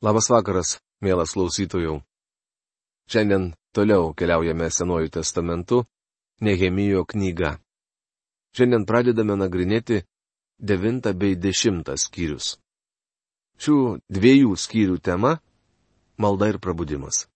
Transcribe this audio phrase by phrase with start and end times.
[0.00, 1.98] Labas vakaras, mielas klausytojų.
[3.12, 5.82] Šiandien toliau keliaujame Senuoju testamentu,
[6.40, 7.58] Nehemijo knyga.
[8.56, 9.98] Šiandien pradedame nagrinėti
[10.56, 12.56] 9 bei 10 skyrius.
[13.60, 13.76] Šių
[14.08, 15.34] dviejų skyrių tema-
[16.22, 17.28] malda ir prabudimas.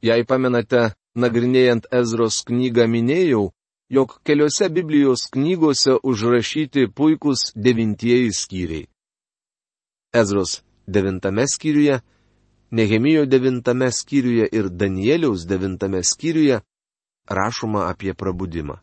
[0.00, 3.52] Jei pamenate, nagrinėjant Ezros knygą minėjau,
[3.90, 8.93] jog keliose Biblijos knygose užrašyti puikūs devintieji skyriai.
[10.14, 12.00] Ezros devintame skyriuje,
[12.70, 16.60] Nehemijo devintame skyriuje ir Danieliaus devintame skyriuje
[17.28, 18.76] rašoma apie prabudimą.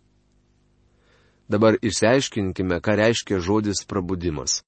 [1.51, 4.63] Dabar išsiaiškinkime, ką reiškia žodis prabudimas.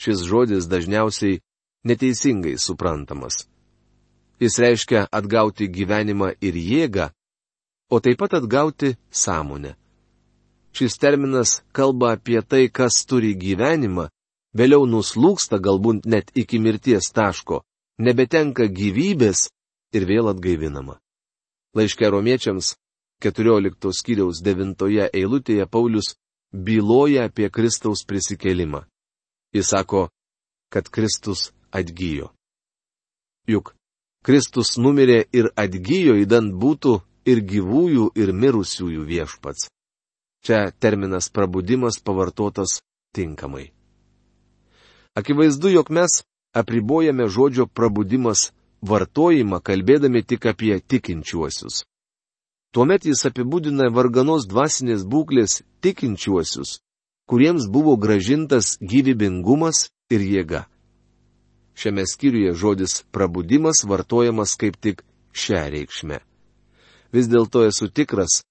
[0.00, 1.40] Šis žodis dažniausiai
[1.84, 3.44] neteisingai suprantamas.
[4.40, 7.10] Jis reiškia atgauti gyvenimą ir jėgą,
[7.92, 9.76] o taip pat atgauti sąmonę.
[10.76, 14.08] Šis terminas kalba apie tai, kas turi gyvenimą,
[14.56, 17.62] vėliau nuslūksta galbūt net iki mirties taško,
[17.98, 19.48] nebetenka gyvybės
[19.96, 20.98] ir vėl atgaivinama.
[21.76, 22.74] Laiške romiečiams
[23.24, 26.14] 14 skyriaus 9 eilutėje Paulius
[26.52, 28.84] byloja apie Kristaus prisikelimą.
[29.52, 30.08] Jis sako,
[30.72, 32.32] kad Kristus atgyjo.
[33.48, 33.74] Juk
[34.26, 36.98] Kristus numirė ir atgyjo įdant būtų
[37.30, 39.68] ir gyvųjų, ir mirusiųjų viešpats.
[40.42, 42.80] Čia terminas prabudimas pavartotas
[43.14, 43.75] tinkamai.
[45.16, 46.22] Akivaizdu, jog mes
[46.52, 48.50] apribojame žodžio prabudimas
[48.82, 51.84] vartojimą, kalbėdami tik apie tikinčiuosius.
[52.76, 56.80] Tuomet jis apibūdina varganos dvasinės būklės tikinčiuosius,
[57.24, 60.66] kuriems buvo gražintas gyvybingumas ir jėga.
[61.76, 65.00] Šiame skyriuje žodis prabudimas vartojamas kaip tik
[65.32, 66.18] šią reikšmę.
[67.12, 68.42] Vis dėlto esu tikras,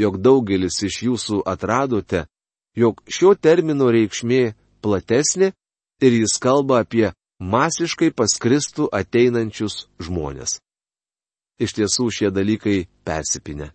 [0.00, 2.24] jog daugelis iš jūsų atradote,
[2.76, 5.52] jog šio termino reikšmė platesnė
[6.00, 10.58] ir jis kalba apie masiškai paskristų ateinančius žmonės.
[11.60, 13.70] Iš tiesų šie dalykai persipinę.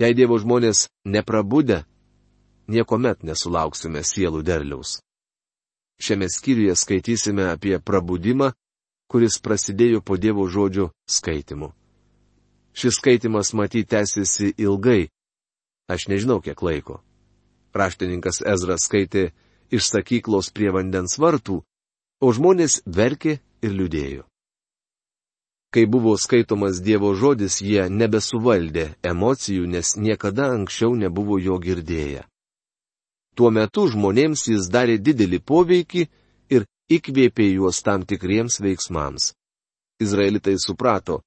[0.00, 1.84] Jei Dievo žmonės neprabudę,
[2.72, 5.00] niekuomet nesulauksime sielų derliaus.
[6.00, 8.54] Šiame skyriuje skaitysime apie prabudimą,
[9.10, 11.74] kuris prasidėjo po Dievo žodžio skaitimu.
[12.72, 15.10] Šis skaitimas matyt tęsiasi ilgai.
[15.90, 17.02] Aš nežinau kiek laiko.
[17.74, 19.32] Raštininkas Ezras skaitė
[19.70, 21.60] iš sakyklos prie vandens vartų,
[22.20, 24.24] o žmonės verkė ir liūdėjo.
[25.70, 32.24] Kai buvo skaitomas Dievo žodis, jie nebesuvaldė emocijų, nes niekada anksčiau nebuvo jo girdėję.
[33.38, 36.02] Tuo metu žmonėms jis darė didelį poveikį
[36.50, 39.30] ir įkvėpė juos tam tikriems veiksmams.
[40.02, 41.20] Izraelitai suprato,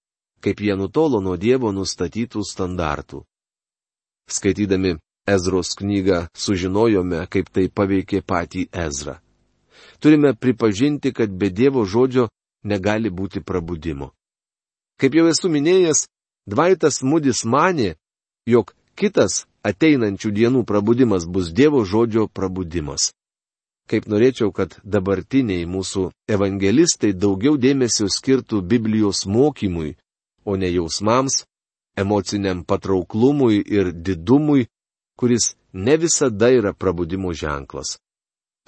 [0.44, 3.24] kaip jie nutolo nuo Dievo nustatytų standartų.
[4.28, 4.98] Skaitydami
[5.28, 9.20] Ezros knygą sužinojome, kaip tai paveikė patį Ezrą.
[10.00, 12.28] Turime pripažinti, kad be Dievo žodžio
[12.64, 14.12] negali būti prabudimo.
[15.00, 16.08] Kaip jau esu minėjęs,
[16.48, 17.96] Dvaitas Mudis mane,
[18.46, 23.14] jog kitas ateinančių dienų prabudimas bus Dievo žodžio prabudimas.
[23.88, 29.96] Kaip norėčiau, kad dabartiniai mūsų evangelistai daugiau dėmesio skirtų Biblijos mokymui,
[30.44, 31.44] o ne jausmams,
[31.96, 34.68] emociniam patrauklumui ir didumui,
[35.20, 37.98] kuris ne visada yra prabudimo ženklas.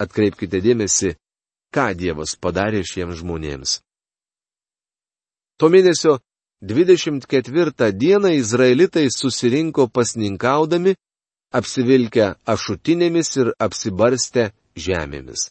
[0.02, 1.14] Atkreipkite dėmesį,
[1.74, 3.80] ką Dievas padarė šiems žmonėms.
[5.56, 6.18] To mėnesio
[6.62, 10.96] 24 dieną izraelitai susirinko pasninkaudami,
[11.52, 15.50] apsivilkę ašutinėmis ir apsibarstę žemėmis.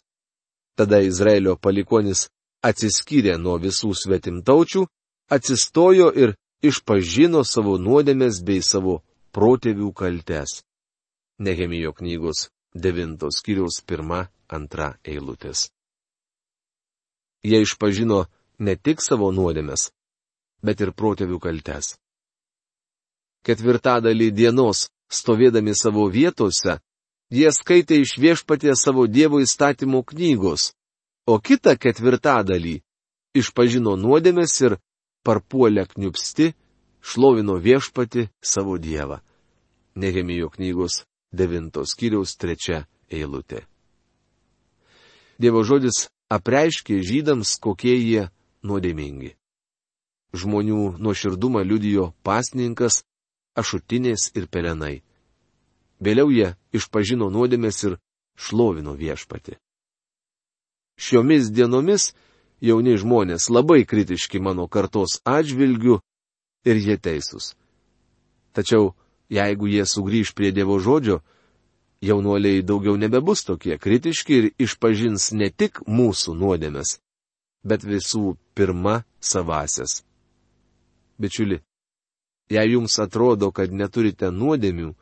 [0.76, 2.28] Tada Izraelio palikonis
[2.62, 4.84] atsiskyrė nuo visų svetimtaučių,
[5.30, 9.00] atsistojo ir išpažino savo nuodėmės bei savo
[9.32, 10.62] protėvių kaltes.
[11.38, 15.68] Nehemijo knygos 9 skyriaus 1-2 eilutės.
[17.44, 18.24] Jie išpažino
[18.58, 19.90] ne tik savo nuodėmes,
[20.64, 21.98] bet ir protėvių kaltes.
[23.44, 26.78] Ketvirtadalį dienos, stovėdami savo vietose,
[27.28, 30.72] jie skaitė iš viešpatie savo Dievo įstatymų knygos,
[31.28, 32.78] o kitą ketvirtadalį
[33.36, 34.78] išpažino nuodėmes ir
[35.20, 36.54] parpuolę kniupsti,
[37.04, 39.20] šlovino viešpati savo Dievą.
[40.00, 43.64] Nehemijo knygos 9 skyriaus 3 eilutė.
[45.38, 48.28] Dievo žodis apreiškė žydams, kokie jie
[48.64, 49.34] nuodėmingi.
[50.36, 53.02] Žmonių nuoširdumą liudijo pasninkas,
[53.56, 55.02] ašutinės ir pelenai.
[56.00, 57.98] Vėliau jie išpažino nuodėmės ir
[58.36, 59.56] šlovino viešpati.
[60.96, 62.12] Šiomis dienomis
[62.60, 66.00] jauni žmonės labai kritiški mano kartos atžvilgių
[66.68, 67.54] ir jie teisūs.
[68.56, 68.94] Tačiau
[69.28, 71.20] jeigu jie sugrįž prie Dievo žodžio,
[72.02, 76.98] jaunuoliai daugiau nebebus tokie kritiški ir išpažins ne tik mūsų nuodėmes,
[77.64, 80.02] bet visų pirma savasias.
[81.18, 81.60] Bičiuli,
[82.50, 84.92] jei jums atrodo, kad neturite nuodėmių,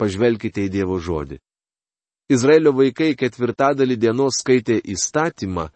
[0.00, 1.38] pažvelkite į Dievo žodį.
[2.32, 5.68] Izraelio vaikai ketvirtadalį dienos skaitė įstatymą,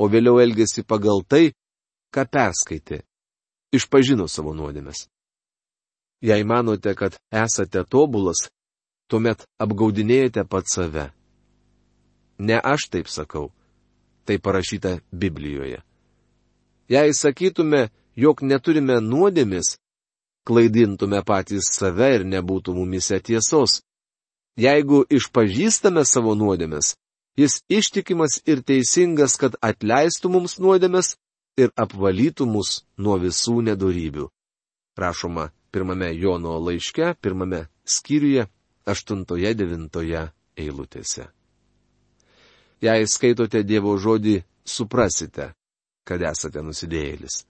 [0.00, 1.52] o vėliau elgėsi pagal tai,
[2.10, 3.02] ką perskaitė.
[3.74, 5.08] Išpažino savo nuodėmes.
[6.24, 8.46] Jei manote, kad esate tobulas,
[9.12, 11.10] tuomet apgaudinėjate pat save.
[12.38, 13.50] Ne aš taip sakau,
[14.24, 15.82] tai parašyta Biblijoje.
[16.88, 19.74] Jei sakytume, jog neturime nuodėmis,
[20.48, 23.82] klaidintume patys save ir nebūtų mumise tiesos.
[24.56, 26.94] Jeigu išpažįstame savo nuodėmes,
[27.36, 31.16] jis ištikimas ir teisingas, kad atleistų mums nuodėmes
[31.60, 34.30] ir apvalytų mus nuo visų nedorybių.
[34.96, 38.46] Rašoma pirmame Jono laiške, pirmame skyriuje,
[38.86, 41.26] aštuntoje, devintoje eilutėse.
[42.84, 45.50] Jei skaitote Dievo žodį, suprasite,
[46.06, 47.42] kad esate nusidėjėlis.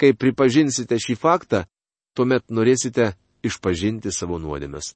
[0.00, 1.64] Kai pripažinsite šį faktą,
[2.16, 3.12] tuomet norėsite
[3.46, 4.94] išpažinti savo nuodėmes.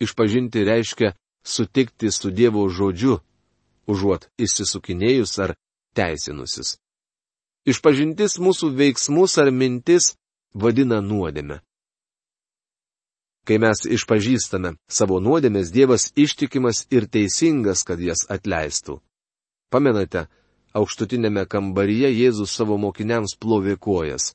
[0.00, 1.12] Išpažinti reiškia
[1.42, 3.18] sutikti su Dievo žodžiu,
[3.90, 5.56] užuot įsisukinėjus ar
[5.98, 6.76] teisinusis.
[7.68, 10.14] Išpažintis mūsų veiksmus ar mintis
[10.62, 11.60] vadina nuodėme.
[13.48, 18.98] Kai mes išpažįstame savo nuodėmės, Dievas ištikimas ir teisingas, kad jas atleistų.
[19.72, 20.26] Pamenate,
[20.76, 24.34] aukštutinėme kambaryje Jėzus savo mokiniams plovė kojas.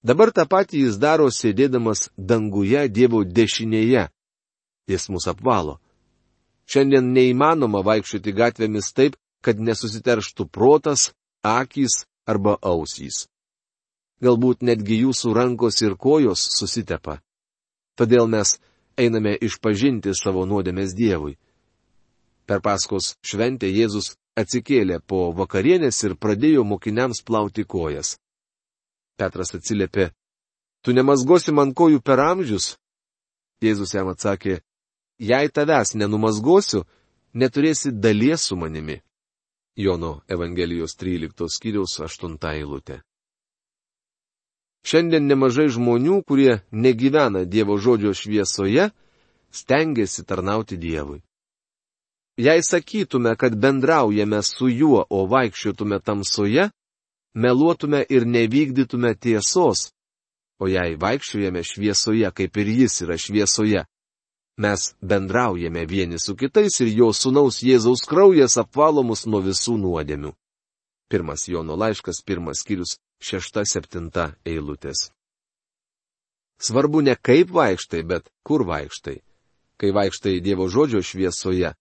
[0.00, 4.08] Dabar tą patį jis daro sėdėdamas danguje Dievo dešinėje.
[4.88, 5.76] Jis mus apvalo.
[6.68, 11.10] Šiandien neįmanoma vaikščioti gatvėmis taip, kad nesusiterštų protas,
[11.44, 13.26] akys arba ausys.
[14.24, 17.20] Galbūt netgi jūsų rankos ir kojos susitepa.
[17.98, 18.56] Todėl mes
[18.98, 21.36] einame išpažinti savo nuodėmės Dievui.
[22.46, 28.16] Per paskos šventę Jėzus atsikėlė po vakarienės ir pradėjo mokiniams plauti kojas.
[29.18, 30.10] Petras atsiliepė,
[30.82, 32.76] tu nemazgosi man kojų per amžius?
[33.62, 34.60] Jėzus jam atsakė,
[35.18, 36.84] jei tavęs nenumazgosiu,
[37.34, 39.00] neturėsi dalies su manimi.
[39.78, 43.02] Jono Evangelijos 13 skyriaus 8 eilutė.
[44.86, 48.90] Šiandien nemažai žmonių, kurie negyvena Dievo žodžio šviesoje,
[49.50, 51.22] stengiasi tarnauti Dievui.
[52.38, 56.70] Jei sakytume, kad bendraujame su juo, o vaikščiotume tamsoje,
[57.34, 59.90] meluotume ir nevykdytume tiesos,
[60.62, 63.84] o jei vaikščiojame šviesoje, kaip ir jis yra šviesoje,
[64.58, 70.32] mes bendraujame vieni su kitais ir jo sunaus Jėzaus kraujas apvalo mus nuo visų nuodėmių.
[71.08, 75.08] Pirmas Jono laiškas, pirmas skyrius, šešta, septinta eilutės.
[76.60, 79.18] Svarbu ne kaip vaikštai, bet kur vaikštai.
[79.78, 81.72] Kai vaikštai Dievo žodžio šviesoje,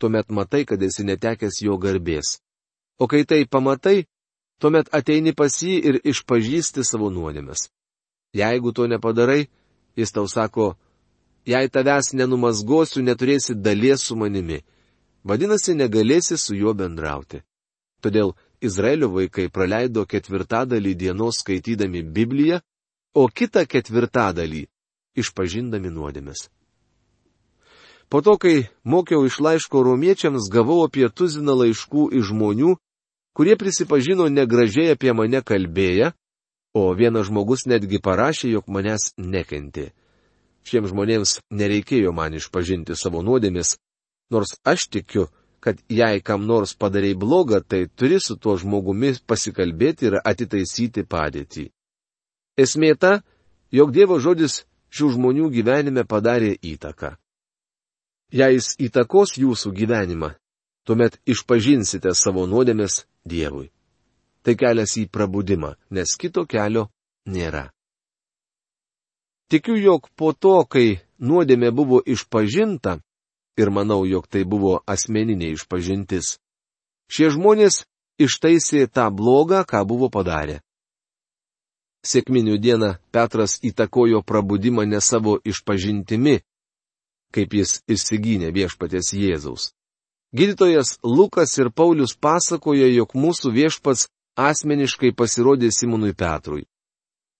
[0.00, 2.40] tuomet matai, kad esi netekęs jo garbės.
[2.98, 4.06] O kai tai pamatai,
[4.58, 7.68] tuomet ateini pas jį ir išpažįsti savo nuodėmes.
[8.32, 9.50] Jeigu to nepadarai,
[9.96, 10.72] jis tau sako,
[11.44, 14.62] jei tavęs nenumazgosiu, neturėsi dalies su manimi.
[15.28, 17.42] Vadinasi, negalėsi su juo bendrauti.
[18.02, 18.32] Todėl
[18.62, 22.60] Izraelio vaikai praleido ketvirtadalį dienos skaitydami Bibliją,
[23.14, 24.66] o kitą ketvirtadalį
[25.18, 26.48] išpažindami nuodėmes.
[28.08, 32.74] Po to, kai mokiau iš laiško romiečiams, gavau apie tuziną laiškų iš žmonių,
[33.32, 36.12] kurie prisipažino negražiai apie mane kalbėję,
[36.76, 39.90] o vienas žmogus netgi parašė, jog manęs nekenti.
[40.68, 43.76] Šiems žmonėms nereikėjo man išpažinti savo nuodėmis,
[44.30, 45.26] nors aš tikiu,
[45.62, 51.68] kad jei kam nors padarėjai blogą, tai turi su tuo žmogumi pasikalbėti ir atitaisyti padėtį.
[52.58, 53.12] Esmė ta,
[53.70, 57.14] jog Dievo žodis šių žmonių gyvenime padarė įtaką.
[58.32, 60.32] Jei jis įtakos jūsų gyvenimą,
[60.88, 63.70] tuomet išpažinsite savo nuodėmės Dievui.
[64.42, 66.88] Tai kelias į prabudimą, nes kito kelio
[67.30, 67.68] nėra.
[69.52, 72.98] Tikiu, jog po to, kai nuodėmė buvo išpažinta,
[73.56, 76.36] ir manau, jog tai buvo asmeninė išpažintis,
[77.12, 77.84] šie žmonės
[78.22, 80.60] ištaisė tą blogą, ką buvo padarę.
[82.02, 86.40] Sėkminių dieną Petras įtakojo prabudimą ne savo išpažintimi,
[87.32, 89.70] kaip jis išsigynė viešpatės Jėzaus.
[90.34, 94.08] Gydytojas Lukas ir Paulius pasakoja, jog mūsų viešpats
[94.40, 96.64] asmeniškai pasirodė Simonui Petrui.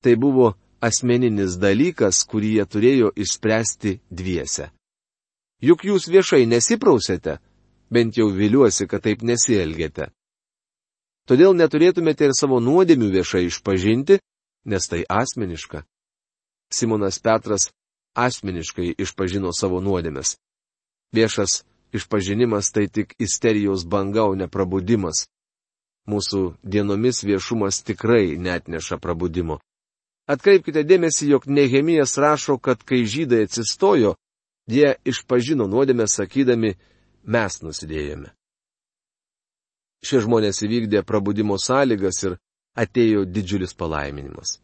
[0.05, 0.53] Tai buvo
[0.83, 4.71] asmeninis dalykas, kurį jie turėjo išspręsti dviese.
[5.63, 7.39] Juk jūs viešai nesiprausėte,
[7.91, 10.11] bent jau viliuosi, kad taip nesielgėte.
[11.29, 14.19] Todėl neturėtumėte ir savo nuodėmių viešai išpažinti,
[14.67, 15.85] nes tai asmeniška.
[16.73, 17.69] Simonas Petras
[18.19, 20.37] asmeniškai išpažino savo nuodėmes.
[21.15, 25.29] Viešas išpažinimas tai tik isterijos banga, o ne prabudimas.
[26.11, 29.61] Mūsų dienomis viešumas tikrai net neša prabudimo.
[30.27, 34.17] Atkreipkite dėmesį, jog Nehemijas rašo, kad kai žydai atsistojo,
[34.73, 36.75] jie išpažino nuodėmę sakydami,
[37.25, 38.33] mes nusidėjome.
[40.03, 42.39] Šie žmonės įvykdė prabudimo sąlygas ir
[42.75, 44.59] atėjo didžiulis palaiminimas.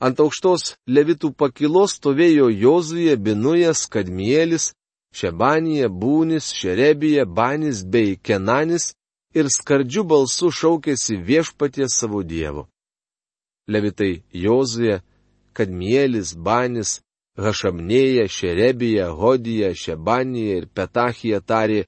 [0.00, 4.74] Ant aukštos levitų pakilos stovėjo Jozuje, Binujas, Kadmielis,
[5.16, 8.92] Šebanija, Būnis, Šerebija, Banis bei Kenanis
[9.32, 12.66] ir skardžių balsų šaukėsi viešpaties savo dievo.
[13.68, 15.00] Levitai Jozuje,
[15.56, 17.00] Kadmielis, Banis,
[17.36, 21.84] Hašamnėja, Šerebija, Hodija, Šebanija ir Petachija tarė,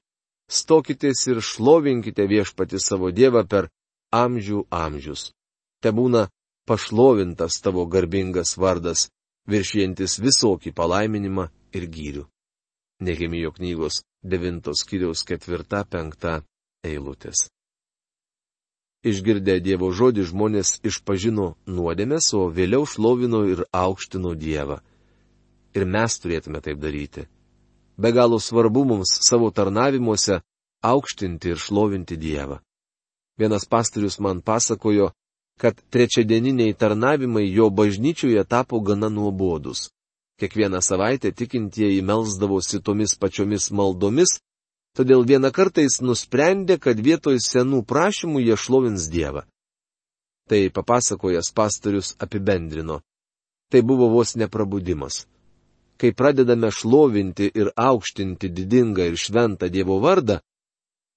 [0.49, 3.69] stokitės ir šlovinkite viešpati savo Dievą per
[4.13, 5.31] amžių amžius.
[5.81, 6.27] Te būna
[6.69, 9.07] pašlovintas tavo garbingas vardas,
[9.49, 12.25] viršientis visokį palaiminimą ir gyrių.
[13.01, 16.43] Nehemijo knygos 9 skyriaus 4-5
[16.85, 17.47] eilutės.
[19.01, 24.81] Išgirdę Dievo žodį žmonės išpažino nuodėmės, o vėliau šlovino ir aukštino Dievą
[25.75, 27.27] ir mes turėtume taip daryti.
[27.97, 30.39] Be galo svarbu mums savo tarnavimuose
[30.81, 32.59] aukštinti ir šlovinti Dievą.
[33.39, 35.11] Vienas pastorius man pasakojo,
[35.59, 39.89] kad trečiadieniniai tarnavimai jo bažnyčioje tapo gana nuobodus.
[40.39, 44.39] Kiekvieną savaitę tikintieji melzdavosi tomis pačiomis maldomis,
[44.95, 49.43] todėl vieną kartą jis nusprendė, kad vietoj senų prašymų jie šlovins Dievą.
[50.47, 53.01] Tai papasakojas pastorius apibendrino.
[53.69, 55.27] Tai buvo vos neprabudimas
[55.99, 60.39] kai pradedame šlovinti ir aukštinti didingą ir šventą Dievo vardą,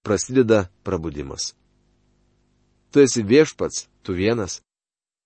[0.02, 1.54] prasideda prabudimas.
[2.90, 4.60] Tu esi viešpats, tu vienas.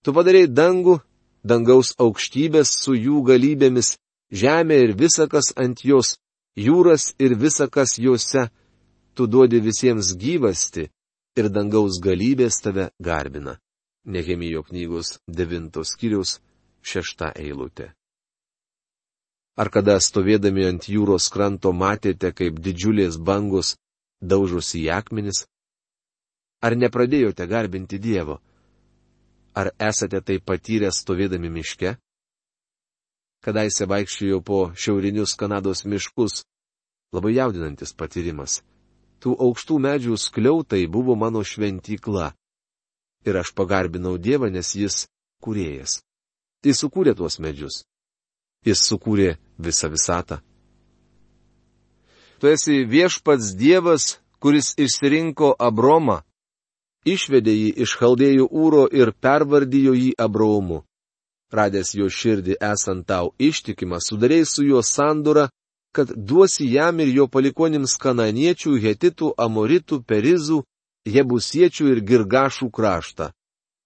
[0.05, 1.01] Tu padarėjai dangų,
[1.43, 3.97] dangaus aukštybės su jų galybėmis,
[4.31, 6.19] žemė ir visa kas ant jos,
[6.55, 8.49] jūras ir visa kas juose.
[9.17, 10.91] Tu duodi visiems gyvasti
[11.41, 13.57] ir dangaus galybės tave garbina.
[14.05, 16.37] Nehemijo knygos devintos skyriaus
[16.85, 17.95] šešta eilutė.
[19.57, 23.77] Ar kada stovėdami ant jūros kranto matėte, kaip didžiulės bangos
[24.21, 25.47] daužosi į akmenis?
[26.61, 28.37] Ar nepradėjote garbinti Dievo?
[29.57, 31.97] Ar esate tai patyrę stovėdami miške?
[33.41, 36.45] Kadaise vaikščiojau po šiaurinius Kanados miškus.
[37.17, 38.61] Labai jaudinantis patyrimas.
[39.23, 42.35] Tų aukštų medžių skliautai buvo mano šventykla.
[43.25, 45.07] Ir aš pagarbinau Dievą, nes jis
[45.41, 46.03] kūrėjas.
[46.61, 47.87] Tai sukūrė tuos medžius.
[48.67, 50.41] Jis sukūrė visą visatą.
[52.41, 56.21] Tu esi viešpats Dievas, kuris išsirinko Abromą,
[57.07, 60.83] išvedė jį iš chaldėjų ūro ir pervardijo jį Abromu.
[61.55, 65.47] Radęs jo širdį esant tau ištikimą, sudarėjai su juo sandorą,
[65.95, 70.65] kad duosi jam ir jo palikonims kananiečių, hetitų, amoritų, perizų,
[71.07, 73.31] jebusiečių ir girgašų kraštą.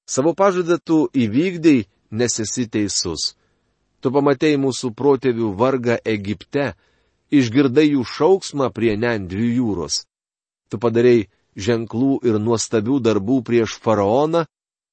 [0.08, 3.36] Savo pažadą tu įvykdėjai, nes esi teisus.
[4.00, 6.72] Tu pamatėjai mūsų protėvių vargą Egipte,
[7.30, 10.04] išgirdai jų šauksmą prie Nendrių jūros.
[10.70, 14.46] Tu padarėjai ženklų ir nuostabių darbų prieš faraoną,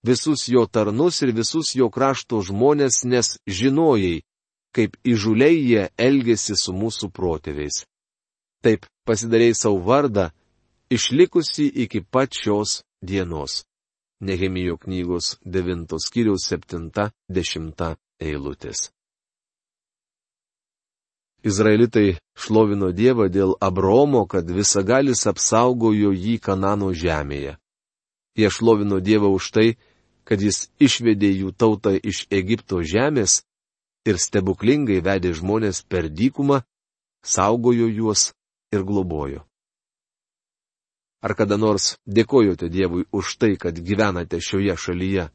[0.04, 4.24] visus jo tarnus ir visus jo krašto žmonės, nes žinojai,
[4.76, 7.86] kaip įžuliai jie elgėsi su mūsų protėviais.
[8.64, 10.30] Taip pasidarėjai savo vardą,
[10.92, 13.64] išlikusi iki pat šios dienos.
[14.20, 18.97] Nehemijo knygos 9 skyriaus 7-10 eilutės.
[21.46, 27.58] Izraelitai šlovino Dievą dėl Abromo, kad visagalis apsaugojo jį Kanano žemėje.
[28.38, 29.68] Jie šlovino Dievą už tai,
[30.26, 33.44] kad jis išvedė jų tautą iš Egipto žemės
[34.06, 36.62] ir stebuklingai vedė žmonės per dykumą,
[37.24, 38.32] saugojo juos
[38.74, 39.46] ir globojo.
[41.22, 45.30] Ar kada nors dėkojote Dievui už tai, kad gyvenate šioje šalyje?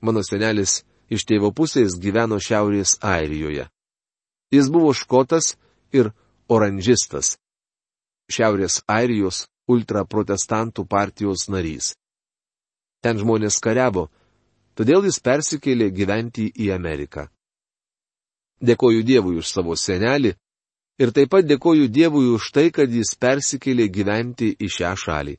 [0.00, 3.68] Mano senelis iš tėvo pusės gyveno Šiaurės Airijoje.
[4.50, 5.56] Jis buvo škotas
[5.92, 6.10] ir
[6.48, 7.36] oranžistas.
[8.28, 11.94] Šiaurės Airijos ultraprotestantų partijos narys.
[13.04, 14.08] Ten žmonės kariavo,
[14.74, 17.28] todėl jis persikėlė gyventi į Ameriką.
[18.58, 20.34] Dėkoju Dievui už savo senelį
[20.98, 25.36] ir taip pat dėkoju Dievui už tai, kad jis persikėlė gyventi į šią šalį.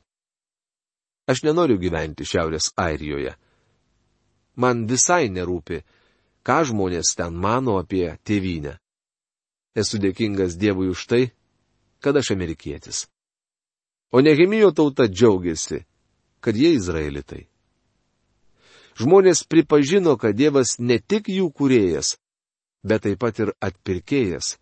[1.30, 3.36] Aš nenoriu gyventi Šiaurės Airijoje.
[4.56, 5.82] Man visai nerūpi,
[6.42, 8.79] ką žmonės ten mano apie tėvynę.
[9.80, 11.22] Esu dėkingas Dievui už tai,
[12.04, 13.06] kad aš amerikietis.
[14.12, 15.84] O Nehemijo tauta džiaugiasi,
[16.40, 17.46] kad jie izraelitai.
[19.00, 22.18] Žmonės pripažino, kad Dievas ne tik jų kuriejas,
[22.82, 24.58] bet taip pat ir atpirkėjas.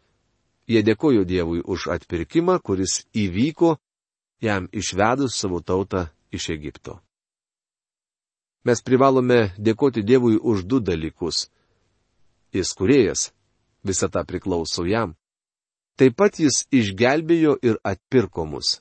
[0.69, 3.79] Jie dėkojo Dievui už atpirkimą, kuris įvyko
[4.45, 7.01] jam išvedus savo tautą iš Egipto.
[8.69, 11.49] Mes privalome dėkoti Dievui už du dalykus.
[12.53, 13.31] Jis kuriejas,
[13.89, 15.15] visa ta priklauso jam.
[15.99, 18.79] Taip pat jis išgelbėjo ir atpirko mus.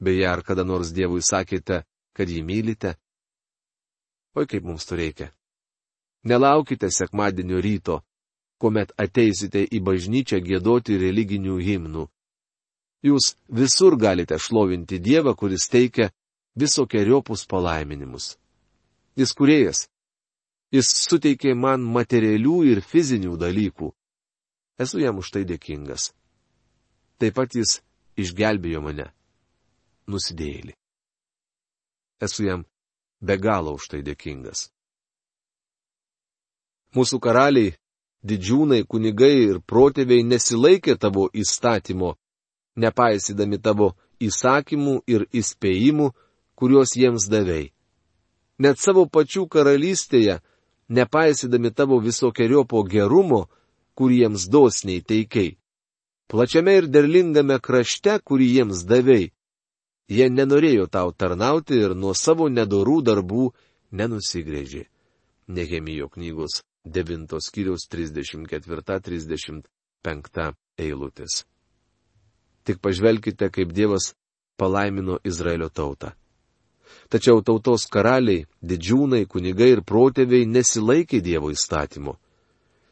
[0.00, 1.82] Beje, ar kada nors Dievui sakėte,
[2.16, 2.94] kad jį mylite?
[4.38, 5.28] Oi kaip mums to reikia.
[6.24, 8.00] Nelaukite sekmadienio ryto,
[8.60, 12.06] kuomet ateisite į bažnyčią gėdoti religinių himnų.
[13.04, 16.10] Jūs visur galite šlovinti Dievą, kuris teikia
[16.60, 18.36] visokiojopus palaiminimus.
[19.16, 19.88] Jis kuriejas.
[20.70, 23.90] Jis suteikė man materialių ir fizinių dalykų.
[24.80, 26.12] Esu jam už tai dėkingas.
[27.18, 27.80] Taip pat jis
[28.16, 29.08] išgelbėjo mane.
[30.06, 30.76] Nusidėjėlį.
[32.22, 32.62] Esu jam
[33.20, 34.68] be galo už tai dėkingas.
[36.94, 37.74] Mūsų karaliai,
[38.26, 42.14] didžiūnai, kunigai ir protėviai nesilaikė tavo įstatymo,
[42.76, 46.10] nepaisydami tavo įsakymų ir įspėjimų,
[46.54, 47.72] kuriuos jiems davėjai.
[48.60, 50.40] Net savo pačių karalystėje,
[50.90, 53.46] nepaisydami tavo visokiojopo gerumo,
[53.94, 55.56] kuriems dosniai teikiai.
[56.30, 59.32] Plačiame ir derlingame krašte, kurį jiems davėjai.
[60.10, 63.54] Jie nenorėjo tau tarnauti ir nuo savo nedorų darbų
[63.94, 64.90] nenusigrėžė.
[65.50, 71.44] Nehemijo knygos 9 skyriaus 34-35 eilutės.
[72.64, 74.14] Tik pažvelkite, kaip Dievas
[74.58, 76.12] palaimino Izraelio tautą.
[77.10, 82.14] Tačiau tautos karaliai, didžiūnai, kunigai ir protėviai nesilaikė Dievo įstatymu.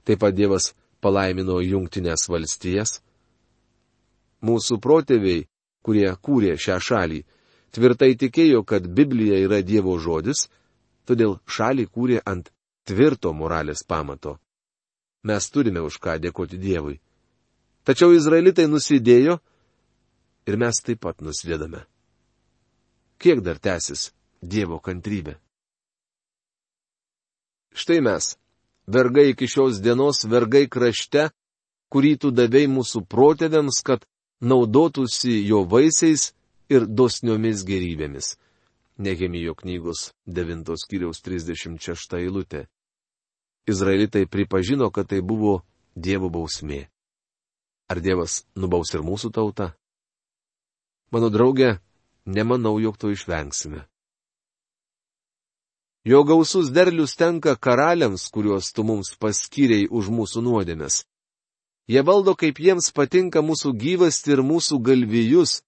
[0.05, 2.99] Taip pat Dievas palaimino jungtinės valstijas.
[4.43, 5.47] Mūsų protėviai,
[5.83, 7.23] kurie kūrė šią šalį,
[7.75, 10.49] tvirtai tikėjo, kad Biblija yra Dievo žodis,
[11.07, 12.50] todėl šalį kūrė ant
[12.88, 14.38] tvirto moralės pamato.
[15.23, 16.99] Mes turime už ką dėkoti Dievui.
[17.85, 19.38] Tačiau izraelitai nusidėjo
[20.49, 21.85] ir mes taip pat nuslėdame.
[23.18, 25.34] Kiek dar tęsis Dievo kantrybė?
[27.75, 28.36] Štai mes,
[28.86, 31.25] vergai iki šios dienos, vergai krašte,
[31.90, 34.06] kurį tu davėjai mūsų protėviams, kad
[34.40, 36.32] naudotųsi jo vaisiais
[36.71, 38.36] ir dosniomis gerybėmis.
[38.99, 42.66] Nehemijo knygos 9 skyriaus 36 eilutė.
[43.66, 45.64] Izraelitai pripažino, kad tai buvo
[45.99, 46.86] Dievo bausmė.
[47.90, 49.73] Ar Dievas nubaus ir mūsų tautą?
[51.10, 51.78] Mano draugė,
[52.28, 53.84] nemanau, jog to išvengsime.
[56.04, 61.02] Jo gausus derlius tenka karaliams, kuriuos tu mums paskyrėjai už mūsų nuodėmes.
[61.88, 65.62] Jie valdo, kaip jiems patinka mūsų gyvasti ir mūsų galvijus.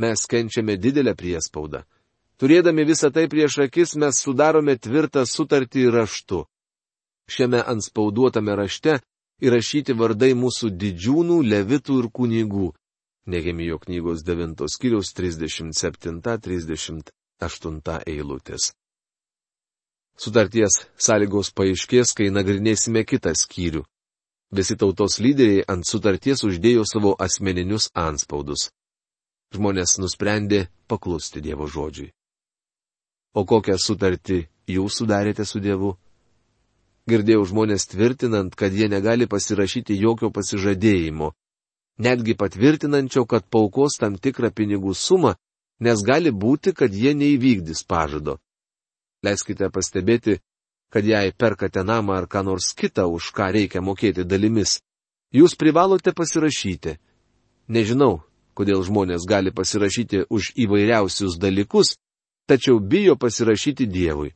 [0.00, 1.84] Mes kenčiame didelę priespaudą.
[2.40, 6.46] Turėdami visą tai prieš akis, mes sudarome tvirtą sutartį raštu.
[7.28, 8.98] Šiame anspauduotame rašte
[9.44, 12.70] įrašyti vardai mūsų didžiūnų, levitų ir kunigų.
[13.30, 18.62] Nehemijo knygos 9 skyriaus 37-38 eilutės.
[20.20, 23.82] Sutarties sąlygos paaiškės, kai nagrinėsime kitą skyrių.
[24.52, 28.70] Visi tautos lyderiai ant sutarties uždėjo savo asmeninius anspaudus.
[29.54, 32.10] Žmonės nusprendė paklusti Dievo žodžiui.
[33.38, 35.94] O kokią sutartį jūs sudarėte su Dievu?
[37.10, 41.32] Girdėjau žmonės tvirtinant, kad jie negali pasirašyti jokio pasižadėjimo,
[42.00, 45.34] netgi patvirtinančio, kad paukos tam tikrą pinigų sumą,
[45.80, 48.38] nes gali būti, kad jie neįvykdys pažado.
[49.24, 50.38] Leiskite pastebėti,
[50.90, 54.80] kad jei perkate namą ar ką nors kitą, už ką reikia mokėti dalimis,
[55.32, 56.96] jūs privalote pasirašyti.
[57.68, 58.22] Nežinau,
[58.56, 61.94] kodėl žmonės gali pasirašyti už įvairiausius dalykus,
[62.48, 64.34] tačiau bijo pasirašyti Dievui.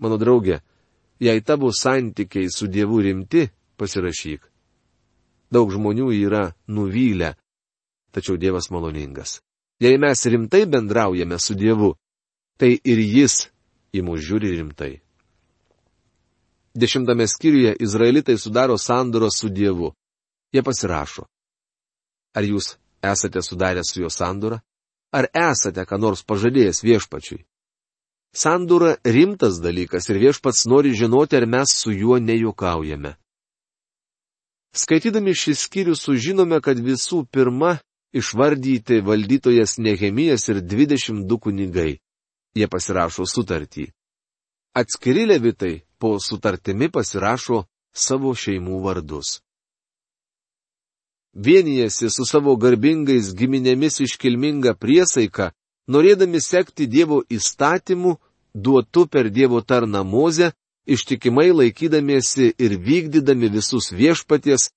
[0.00, 0.62] Mano draugė,
[1.20, 4.49] jei tavo santykiai su Dievu rimti, pasirašyk.
[5.50, 7.34] Daug žmonių yra nuvylę,
[8.14, 9.40] tačiau Dievas maloningas.
[9.80, 11.94] Jei mes rimtai bendraujame su Dievu,
[12.58, 13.48] tai ir Jis
[13.96, 15.00] į mus žiūri rimtai.
[16.74, 19.90] Dešimtame skyriuje Izraelitai sudaro sandorą su Dievu.
[20.54, 21.26] Jie pasirašo.
[22.34, 24.60] Ar jūs esate sudarę su jo sandorą?
[25.10, 27.42] Ar esate ką nors pažadėjęs viešpačiui?
[28.30, 33.16] Sandūra rimtas dalykas ir viešpats nori žinoti, ar mes su juo nejuokaujame.
[34.70, 37.78] Skaitydami šį skyrių sužinome, kad visų pirma
[38.14, 41.98] išvardyti valdytojas Nehemijas ir 22 kunigai.
[42.54, 43.90] Jie pasirašo sutartį.
[44.74, 49.40] Atskiri levitai po sutartimi pasirašo savo šeimų vardus.
[51.34, 55.52] Vienijasi su savo garbingais giminėmis iškilminga priesaika,
[55.86, 58.16] norėdami sekti Dievo įstatymu,
[58.54, 60.50] duotu per Dievo tarną Mozę
[60.90, 64.70] ištikimai laikydamiesi ir vykdydami visus viešpaties,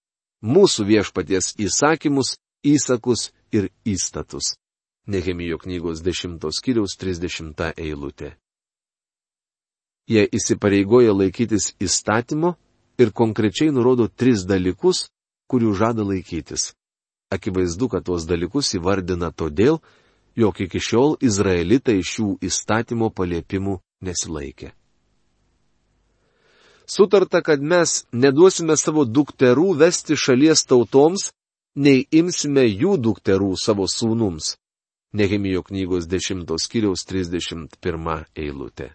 [0.44, 4.56] mūsų viešpaties įsakymus, įsakus ir įstatus.
[5.08, 8.36] Nehemijo knygos 10 skyriaus 30 eilutė.
[10.08, 12.56] Jie įsipareigoja laikytis įstatymo
[13.00, 15.08] ir konkrečiai nurodo tris dalykus,
[15.48, 16.74] kurių žada laikytis.
[17.32, 19.80] Akivaizdu, kad tuos dalykus įvardina todėl,
[20.36, 24.74] jog iki šiol izraelitai šių įstatymo paliepimų nesilaikė.
[26.86, 31.32] Sutarta, kad mes neduosime savo dukterų vesti šalies tautoms,
[31.76, 34.58] nei imsime jų dukterų savo sūnums.
[35.14, 38.94] Nehemijo knygos 10 skyriaus 31 eilutė.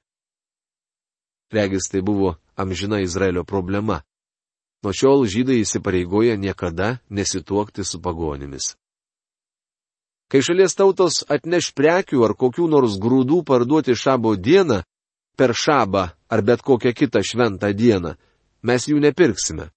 [1.52, 4.02] Regis tai buvo amžina Izraelio problema.
[4.82, 8.74] Nuo šiol žydai įsipareigoja niekada nesituokti su pagonimis.
[10.28, 14.82] Kai šalies tautos atneš prekių ar kokių nors grūdų parduoti šabo dieną,
[15.38, 18.16] per šabą ar bet kokią kitą šventą dieną,
[18.66, 19.70] mes jų nepirksime.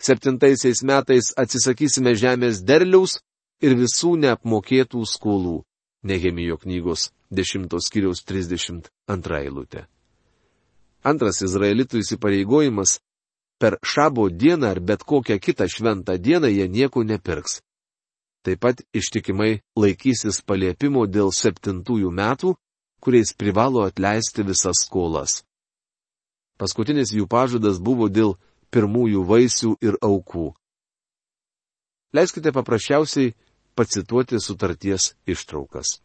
[0.00, 3.20] Septintaisiais metais atsisakysime žemės derliaus
[3.62, 5.62] ir visų neapmokėtų skolų.
[6.04, 9.86] Nehemijo knygos 10 skyriaus 32 eilutė.
[11.04, 12.98] Antras izraelitų įsipareigojimas
[13.60, 17.60] per šabo dieną ar bet kokią kitą šventą dieną jie nieko nepirks.
[18.44, 22.52] Taip pat ištikimai laikysis paliepimo dėl septintųjų metų,
[23.04, 25.42] kuriais privalo atleisti visas skolas.
[26.58, 28.36] Paskutinis jų pažadas buvo dėl
[28.72, 30.52] pirmųjų vaisių ir aukų.
[32.14, 33.34] Leiskite paprasčiausiai
[33.74, 35.98] pacituoti sutarties ištraukas.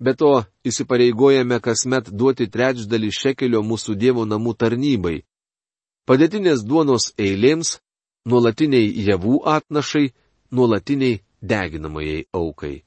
[0.00, 5.18] Be to, įsipareigojame kasmet duoti trečdalį šekelio mūsų Dievo namų tarnybai,
[6.08, 7.76] padėtinės duonos eilėms,
[8.24, 10.06] nuolatiniai javų atnašai,
[10.56, 12.80] nuolatiniai deginamajai aukai.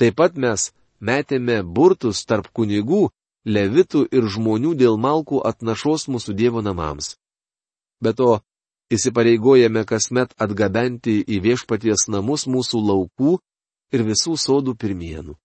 [0.00, 3.08] Taip pat mes metėme burtus tarp kunigų,
[3.44, 7.16] levitų ir žmonių dėl malkų atnašos mūsų Dievo namams.
[8.00, 8.40] Be to,
[8.92, 13.38] įsipareigojame kasmet atgabenti į viešpaties namus mūsų laukų
[13.92, 15.36] ir visų sodų pirmienų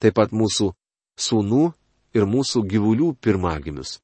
[0.00, 0.72] taip pat mūsų
[1.20, 1.64] sūnų
[2.16, 3.98] ir mūsų gyvulių pirmagimius.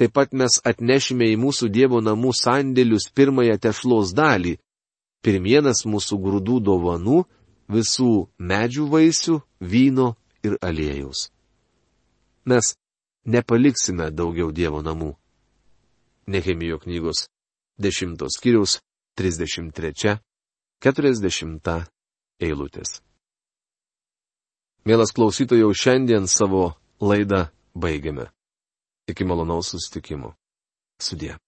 [0.00, 4.56] Taip pat mes atnešime į mūsų Dievo namų sandėlius pirmąją tešlos dalį-
[5.24, 7.18] pirmienas mūsų grūdų dovanų,
[7.70, 11.30] visų medžių vaisių, vyno ir aliejus.
[12.44, 12.76] Mes
[13.24, 15.16] nepaliksime daugiau Dievo namų.
[16.26, 17.28] Nehemijo knygos
[17.78, 18.80] 10 skyriaus
[19.18, 21.86] 33-40
[22.42, 23.02] eilutės.
[24.84, 28.26] Mielas klausytojau, šiandien savo laidą baigiame.
[29.06, 30.34] Iki malonaus susitikimo.
[30.98, 31.41] Sudė.